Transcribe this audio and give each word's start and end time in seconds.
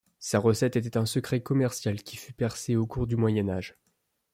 Sa 0.17 0.39
recette 0.39 0.77
était 0.77 0.97
un 0.97 1.05
secret 1.05 1.41
commercial 1.43 2.01
qui 2.01 2.17
fut 2.17 2.33
percé 2.33 2.75
au 2.75 2.87
cours 2.87 3.05
du 3.05 3.17
Moyen 3.17 3.49
Âge. 3.49 3.75